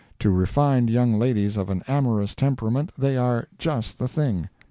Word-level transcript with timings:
To 0.17 0.31
refined 0.31 0.89
young 0.89 1.13
ladies 1.19 1.57
of 1.57 1.69
an 1.69 1.83
amorous 1.87 2.33
temperament, 2.33 2.89
they 2.97 3.17
are 3.17 3.45
"just 3.59 3.99
the 3.99 4.07
thing." 4.07 4.49